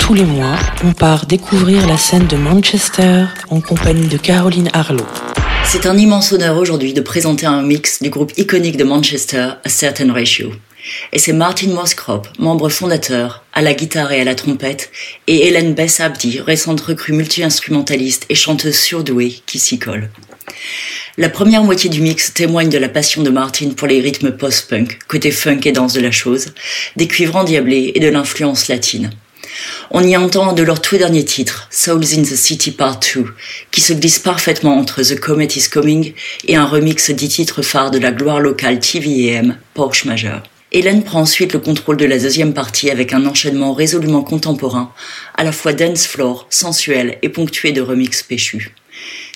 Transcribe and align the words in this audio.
Tous 0.00 0.14
les 0.14 0.24
mois, 0.24 0.56
on 0.84 0.92
part 0.92 1.26
découvrir 1.26 1.86
la 1.86 1.96
scène 1.96 2.26
de 2.26 2.36
Manchester 2.36 3.26
en 3.50 3.60
compagnie 3.60 4.08
de 4.08 4.16
Caroline 4.16 4.68
Harlow. 4.72 5.06
C'est 5.64 5.86
un 5.86 5.96
immense 5.96 6.32
honneur 6.32 6.56
aujourd'hui 6.56 6.92
de 6.92 7.00
présenter 7.00 7.46
un 7.46 7.62
mix 7.62 8.02
du 8.02 8.10
groupe 8.10 8.32
iconique 8.36 8.76
de 8.76 8.84
Manchester, 8.84 9.50
A 9.64 9.68
Certain 9.68 10.12
Ratio. 10.12 10.50
Et 11.12 11.18
c'est 11.18 11.32
Martin 11.32 11.68
Moskrop, 11.68 12.28
membre 12.38 12.68
fondateur, 12.68 13.44
à 13.52 13.62
la 13.62 13.74
guitare 13.74 14.12
et 14.12 14.20
à 14.20 14.24
la 14.24 14.34
trompette, 14.34 14.90
et 15.26 15.46
Hélène 15.46 15.74
Bess 15.74 16.00
Abdi, 16.00 16.40
récente 16.40 16.80
recrue 16.80 17.12
multi-instrumentaliste 17.12 18.26
et 18.28 18.34
chanteuse 18.34 18.78
surdouée, 18.78 19.40
qui 19.46 19.58
s'y 19.58 19.78
colle. 19.78 20.10
La 21.16 21.28
première 21.28 21.62
moitié 21.62 21.88
du 21.90 22.00
mix 22.00 22.34
témoigne 22.34 22.68
de 22.68 22.78
la 22.78 22.88
passion 22.88 23.22
de 23.22 23.30
Martin 23.30 23.70
pour 23.70 23.86
les 23.86 24.00
rythmes 24.00 24.32
post-punk, 24.32 24.98
côté 25.06 25.30
funk 25.30 25.60
et 25.64 25.70
danse 25.72 25.92
de 25.92 26.00
la 26.00 26.10
chose, 26.10 26.54
des 26.96 27.06
cuivres 27.06 27.36
endiablés 27.36 27.92
et 27.94 28.00
de 28.00 28.08
l'influence 28.08 28.66
latine. 28.66 29.10
On 29.92 30.02
y 30.02 30.16
entend 30.16 30.52
de 30.52 30.62
leur 30.62 30.80
tout 30.80 30.96
dernier 30.96 31.24
titre, 31.24 31.68
Souls 31.70 32.14
in 32.16 32.22
the 32.22 32.34
City 32.34 32.72
Part 32.72 32.98
2, 33.14 33.26
qui 33.70 33.80
se 33.80 33.92
glisse 33.92 34.18
parfaitement 34.18 34.76
entre 34.76 35.02
The 35.02 35.20
Comet 35.20 35.46
is 35.54 35.68
Coming 35.70 36.14
et 36.48 36.56
un 36.56 36.64
remix 36.64 37.10
dix 37.10 37.28
titres 37.28 37.62
phares 37.62 37.92
de 37.92 37.98
la 37.98 38.10
gloire 38.10 38.40
locale 38.40 38.80
TVM, 38.80 39.56
Porsche 39.74 40.06
Majeur. 40.06 40.42
Hélène 40.72 41.04
prend 41.04 41.20
ensuite 41.20 41.52
le 41.52 41.60
contrôle 41.60 41.96
de 41.96 42.04
la 42.04 42.18
deuxième 42.18 42.52
partie 42.52 42.90
avec 42.90 43.12
un 43.12 43.26
enchaînement 43.26 43.72
résolument 43.72 44.24
contemporain, 44.24 44.92
à 45.36 45.44
la 45.44 45.52
fois 45.52 45.72
dance 45.72 46.08
floor, 46.08 46.48
sensuel 46.50 47.18
et 47.22 47.28
ponctué 47.28 47.70
de 47.70 47.80
remix 47.80 48.24
péchus. 48.24 48.74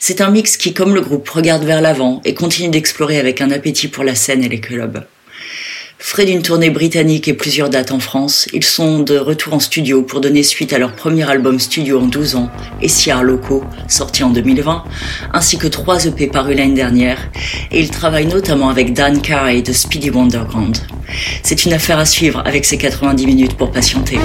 C'est 0.01 0.21
un 0.21 0.31
mix 0.31 0.57
qui, 0.57 0.73
comme 0.73 0.95
le 0.95 1.01
groupe, 1.01 1.29
regarde 1.29 1.65
vers 1.65 1.81
l'avant 1.81 2.21
et 2.25 2.35
continue 2.35 2.69
d'explorer 2.69 3.19
avec 3.19 3.41
un 3.41 3.51
appétit 3.51 3.89
pour 3.89 4.05
la 4.05 4.15
scène 4.15 4.45
et 4.45 4.49
les 4.49 4.61
clubs. 4.61 5.05
Frais 6.01 6.25
d'une 6.25 6.43
tournée 6.43 6.71
britannique 6.71 7.27
et 7.27 7.35
plusieurs 7.35 7.69
dates 7.69 7.91
en 7.91 7.99
France, 7.99 8.47
ils 8.53 8.65
sont 8.65 9.01
de 9.01 9.19
retour 9.19 9.55
en 9.55 9.59
studio 9.59 10.03
pour 10.03 10.21
donner 10.21 10.45
suite 10.45 10.73
à 10.73 10.79
leur 10.79 10.95
premier 10.95 11.29
album 11.29 11.59
studio 11.59 12.01
en 12.01 12.07
12 12.07 12.37
ans, 12.37 12.49
Essiar 12.81 13.25
Locaux, 13.25 13.65
sorti 13.89 14.23
en 14.23 14.31
2020, 14.31 14.85
ainsi 15.35 15.59
que 15.59 15.67
trois 15.67 16.05
EP 16.07 16.29
parus 16.29 16.57
l'année 16.57 16.75
dernière, 16.75 17.19
et 17.73 17.81
ils 17.81 17.91
travaillent 17.91 18.27
notamment 18.27 18.71
avec 18.71 18.95
Dan 18.95 19.21
Carey 19.21 19.61
de 19.63 19.73
Speedy 19.73 20.11
Wonderground. 20.11 20.79
C'est 21.43 21.65
une 21.65 21.73
affaire 21.73 21.99
à 21.99 22.07
suivre 22.07 22.43
avec 22.47 22.65
ses 22.65 22.79
90 22.79 23.27
minutes 23.27 23.57
pour 23.57 23.73
patienter. 23.73 24.19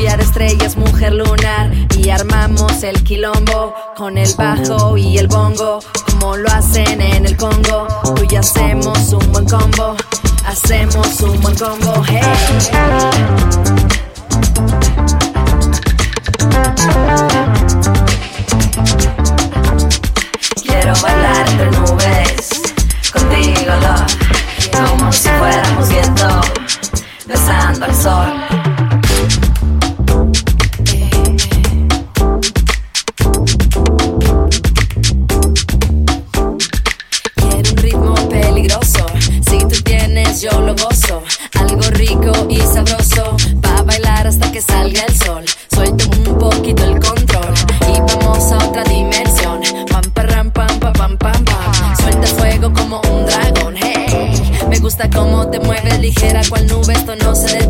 limpiar 0.00 0.20
estrellas, 0.20 0.76
mujer 0.76 1.12
lunar. 1.12 1.70
Y 1.98 2.08
armamos 2.08 2.82
el 2.82 3.02
quilombo 3.04 3.74
con 3.96 4.16
el 4.16 4.32
bajo 4.34 4.96
y 4.96 5.18
el 5.18 5.28
bongo, 5.28 5.80
como 6.06 6.36
lo 6.36 6.50
hacen 6.50 7.02
en 7.02 7.26
el 7.26 7.36
Congo. 7.36 7.86
Tú 8.04 8.14
y 8.30 8.36
hacemos 8.36 9.12
un 9.12 9.32
buen 9.32 9.44
combo, 9.44 9.96
hacemos 10.46 11.20
un 11.20 11.38
buen 11.42 11.54
combo, 11.54 12.02
hey. 12.06 12.20
Quiero 20.62 20.94
bailar 21.02 21.48
entre 21.50 21.70
nubes, 21.72 22.48
contigo, 23.12 23.72
como 24.72 25.12
si 25.12 25.28
fuéramos 25.28 25.88
viento, 25.90 26.40
besando 27.26 27.84
al 27.84 27.94
sol. 27.94 28.49
ligera 56.00 56.40
cual 56.48 56.66
nube, 56.66 56.94
esto 56.94 57.14
no 57.16 57.34
se 57.34 57.58
detiene. 57.58 57.69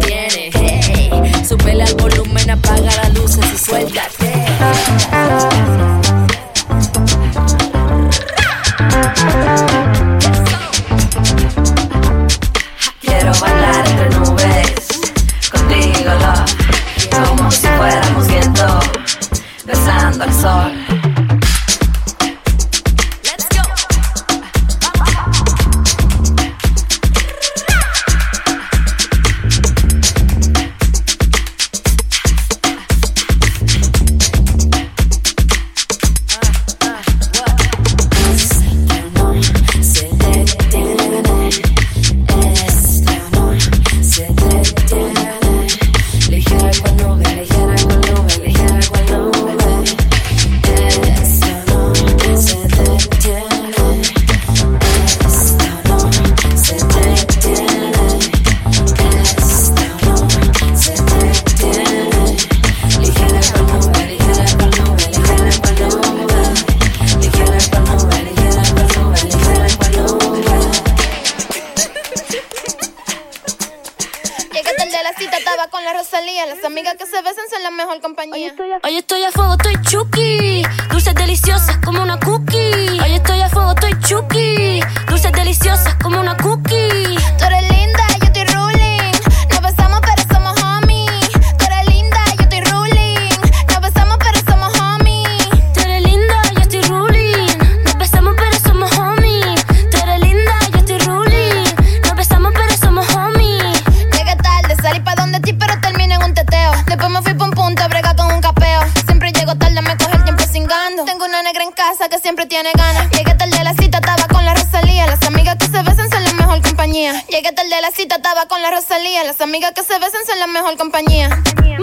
Llegué 113.13 113.35
tarde 113.35 113.59
a 113.59 113.65
la 113.65 113.75
cita, 113.75 113.99
estaba 113.99 114.27
con 114.29 114.45
la 114.45 114.55
Rosalía. 114.55 115.07
Las 115.07 115.23
amigas 115.27 115.57
que 115.57 115.67
se 115.67 115.83
besan 115.83 116.11
son 116.11 116.25
la 116.25 116.33
mejor 116.35 116.63
compañía. 116.63 117.25
Llegué 117.29 117.53
tarde 117.53 117.75
a 117.75 117.81
la 117.81 117.91
cita, 117.91 118.17
estaba 118.17 118.47
con 118.47 118.61
la 118.63 118.71
Rosalía. 118.71 119.25
Las 119.25 119.41
amigas 119.41 119.73
que 119.75 119.83
se 119.83 119.99
besan 119.99 120.25
son 120.27 120.39
la 120.39 120.47
mejor 120.47 120.77
compañía. 120.77 121.29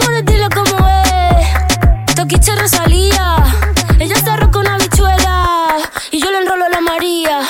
More, 0.01 0.21
dile 0.23 0.49
cómo 0.49 0.87
es. 0.87 2.15
Toquiche 2.15 2.55
Rosalía. 2.55 3.37
Ella 3.99 4.15
se 4.15 4.29
arroja 4.29 4.59
una 4.59 4.77
bichuela. 4.77 5.77
Y 6.11 6.21
yo 6.21 6.31
le 6.31 6.39
enrolo 6.39 6.65
a 6.65 6.69
la 6.69 6.81
María. 6.81 7.41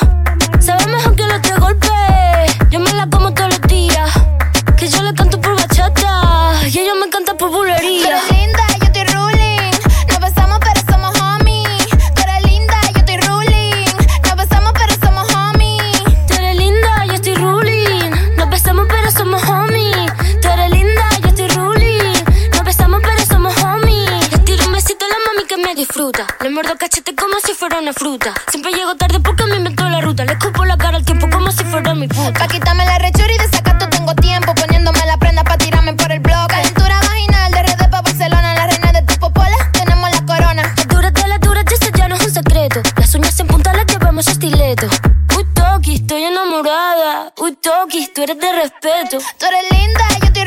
Como 27.37 27.47
si 27.47 27.53
fuera 27.53 27.77
una 27.77 27.93
fruta. 27.93 28.33
Siempre 28.49 28.71
llego 28.71 28.95
tarde 28.95 29.19
porque 29.19 29.43
me 29.45 29.57
inventó 29.57 29.87
la 29.87 30.01
ruta. 30.01 30.25
Le 30.25 30.31
escupo 30.31 30.65
la 30.65 30.75
cara 30.75 30.97
al 30.97 31.05
tiempo 31.05 31.29
como 31.29 31.51
si 31.51 31.63
fuera 31.65 31.93
mi 31.93 32.07
puta. 32.07 32.33
Pa' 32.33 32.47
quitarme 32.47 32.83
la 32.83 32.97
rechura 32.97 33.31
y 33.31 33.37
de 33.37 33.47
sacato 33.49 33.87
tengo 33.89 34.15
tiempo. 34.15 34.55
Poniéndome 34.55 35.05
la 35.05 35.17
prenda 35.17 35.43
pa' 35.43 35.55
tirarme 35.55 35.93
por 35.93 36.11
el 36.11 36.19
blog. 36.19 36.47
Calentura 36.47 36.99
vaginal 36.99 37.51
de 37.51 37.61
RD 37.61 37.89
pa' 37.91 38.01
Barcelona. 38.01 38.55
La 38.55 38.65
reina 38.65 38.91
de 38.91 39.03
tu 39.03 39.13
popola, 39.19 39.55
tenemos 39.71 40.09
la 40.09 40.25
corona. 40.25 40.63
Las 40.63 40.87
duras 40.87 41.13
de 41.13 41.27
las 41.27 41.39
duras, 41.39 41.63
y 41.69 41.73
eso 41.75 41.91
ya 41.95 42.07
no 42.07 42.15
es 42.15 42.25
un 42.25 42.33
secreto. 42.33 42.81
Las 42.95 43.13
uñas 43.13 43.39
en 43.39 43.47
punta 43.47 43.71
las 43.71 43.85
llevamos 43.85 44.27
estileto. 44.27 44.87
Uy, 45.37 45.45
Toki, 45.53 45.95
estoy 45.95 46.23
enamorada. 46.23 47.33
Uy, 47.37 47.55
Toki, 47.61 48.07
tú 48.15 48.23
eres 48.23 48.39
de 48.39 48.51
respeto. 48.51 49.19
Tú 49.37 49.45
eres 49.45 49.63
linda, 49.69 50.05
yo 50.21 50.25
estoy 50.25 50.45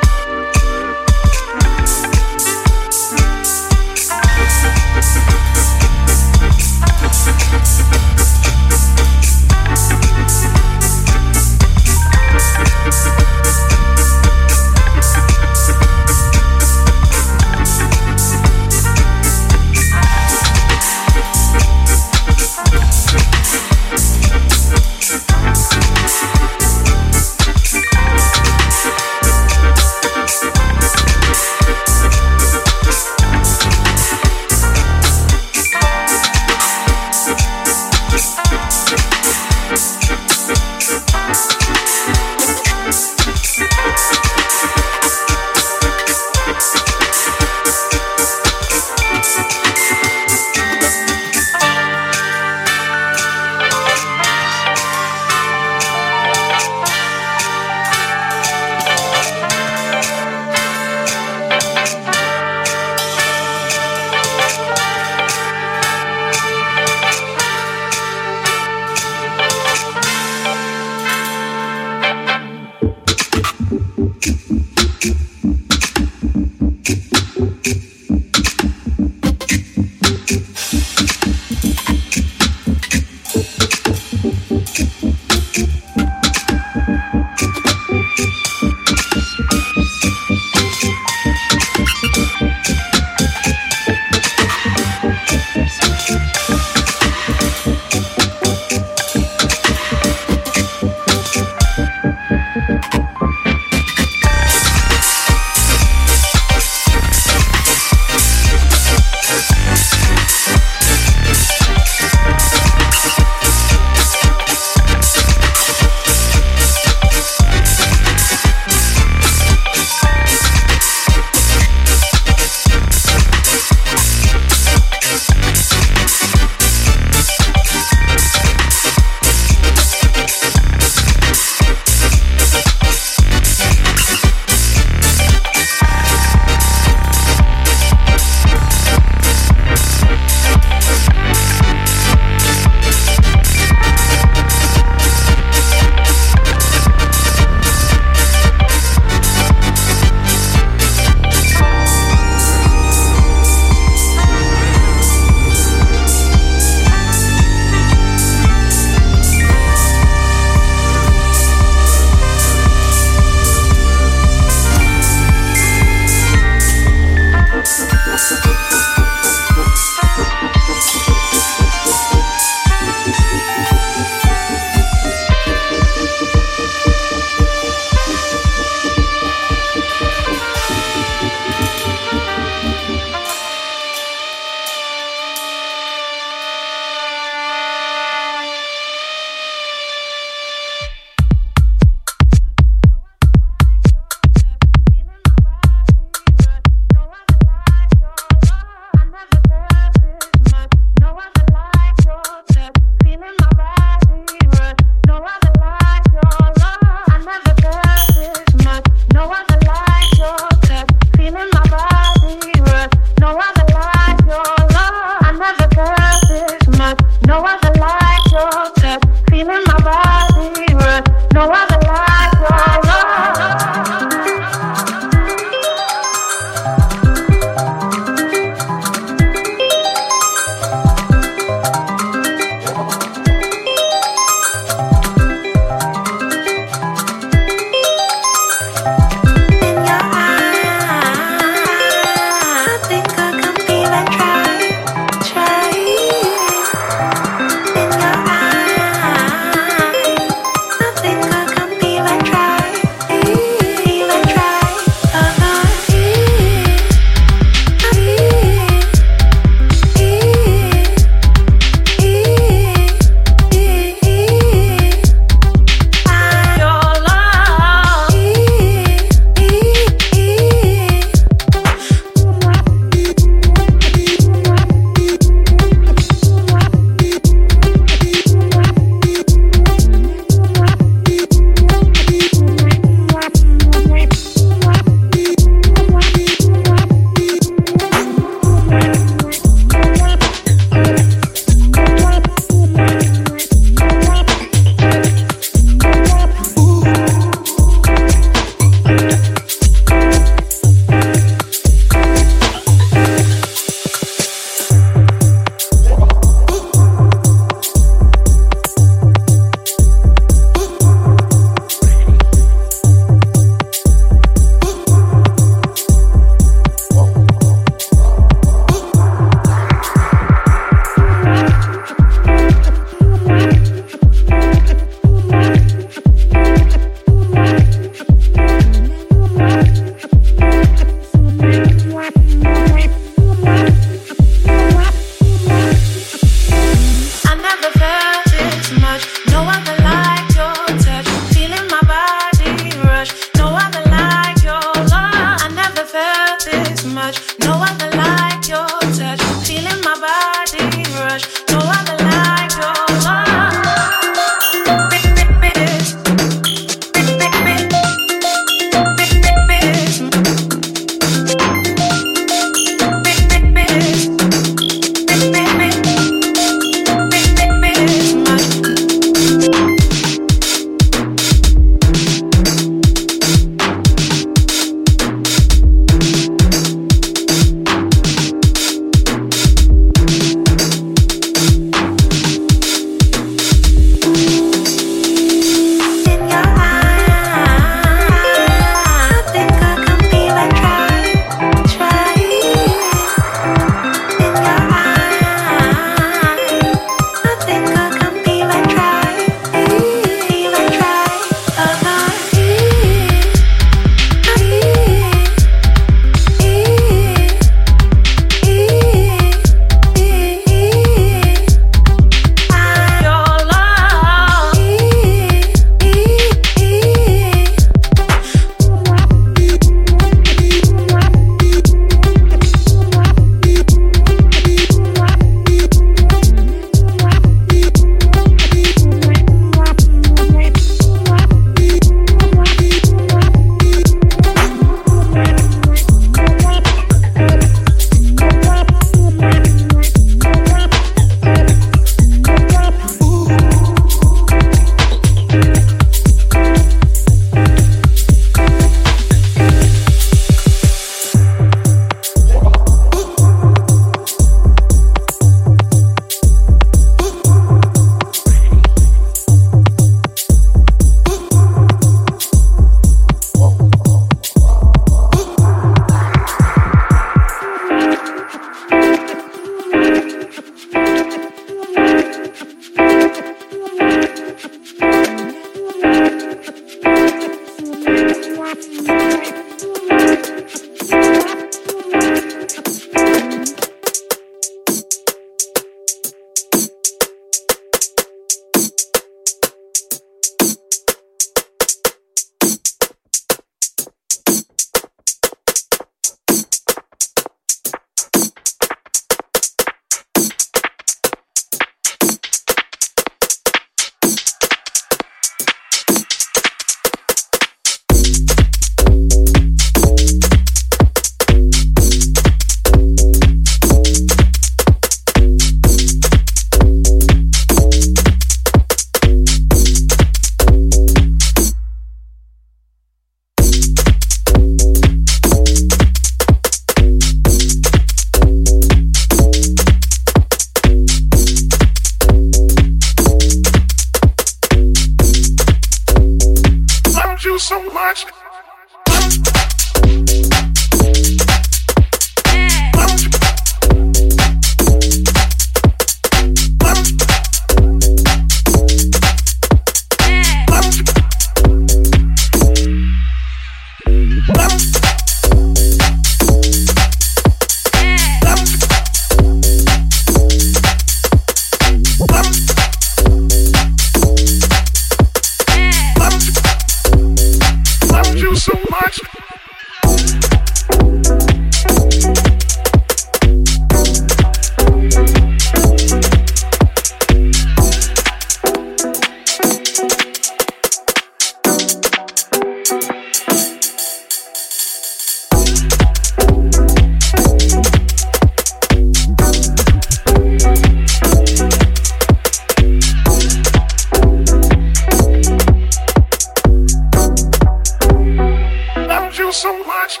so 599.32 599.56
much. 599.64 600.00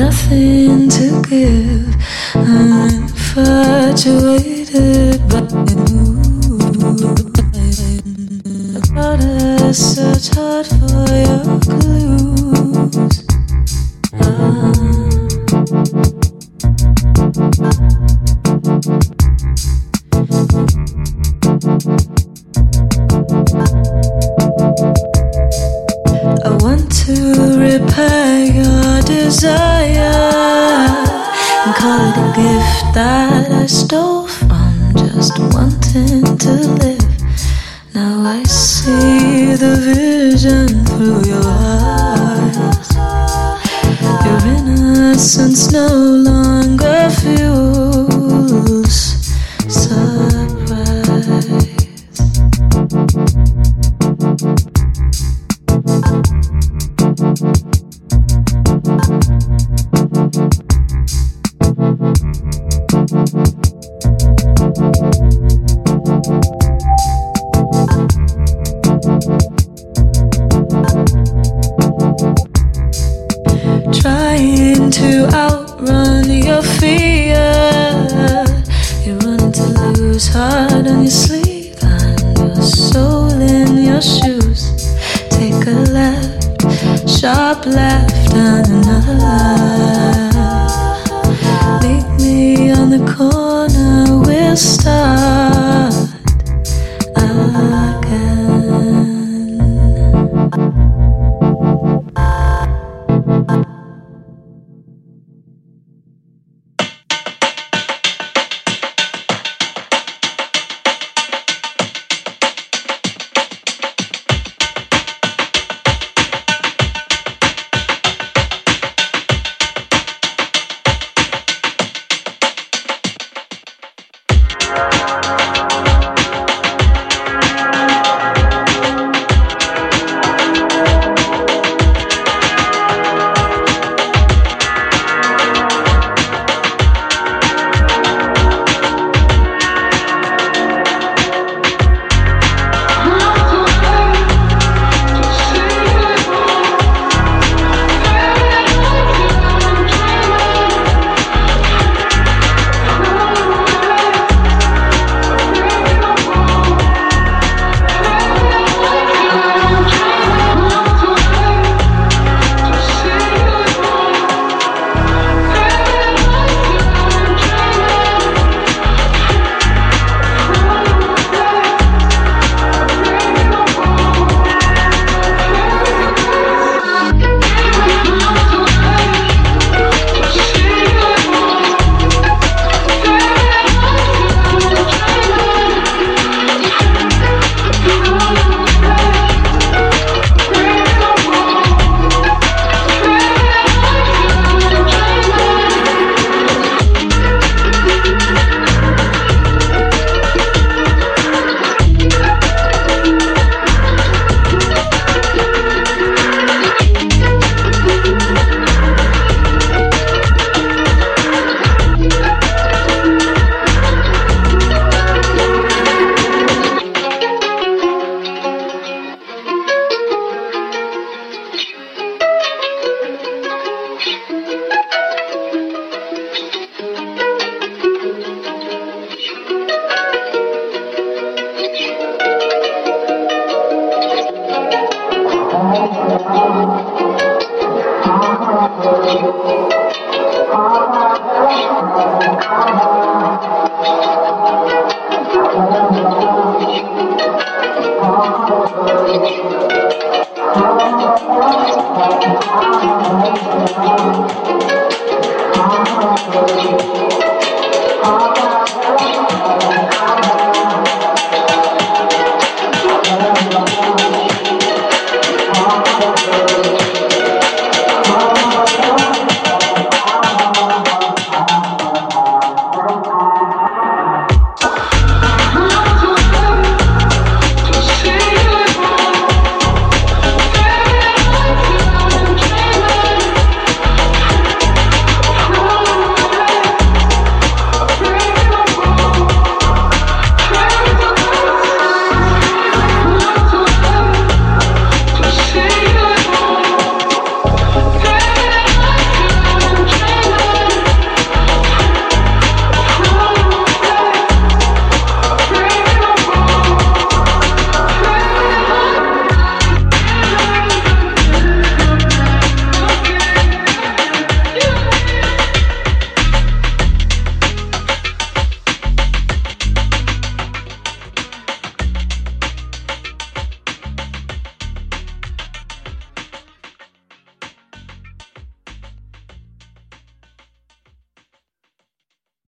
nothing 0.00 0.88
to 0.88 1.22
give. 1.28 1.94
I'm 2.34 3.02
infatuated 3.02 4.08
by 5.28 5.40
you. 5.76 6.00
About 8.78 9.20
a 9.20 9.74
search 9.74 10.28
hard 10.34 10.66
for 10.66 11.06
your 11.24 11.44
good. 11.60 11.89